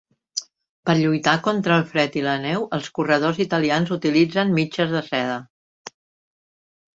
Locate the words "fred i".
1.91-2.23